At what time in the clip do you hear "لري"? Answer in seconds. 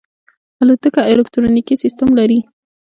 2.19-2.39